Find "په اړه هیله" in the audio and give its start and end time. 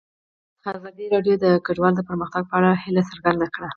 2.49-3.01